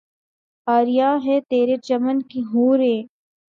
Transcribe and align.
عریاں 0.67 1.13
ہیں 1.25 1.39
ترے 1.49 1.75
چمن 1.87 2.17
کی 2.29 2.39
حوریں 2.51 2.99